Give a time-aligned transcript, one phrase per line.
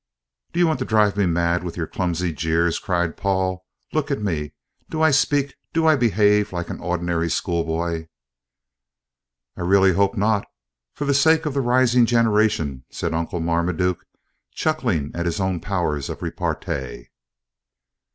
[0.51, 3.63] "Do you want to drive me mad with your clumsy jeers?" cried Paul.
[3.93, 4.55] "Look at me.
[4.89, 8.07] Do I speak, do I behave, like an ordinary schoolboy?"
[9.55, 10.47] "I really hope not
[10.95, 14.03] for the sake of the rising generation," said Uncle Marmaduke,
[14.51, 17.09] chuckling at his own powers of repartee.